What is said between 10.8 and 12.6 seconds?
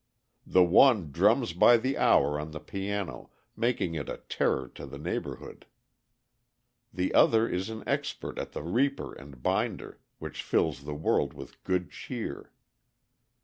the world with good cheer.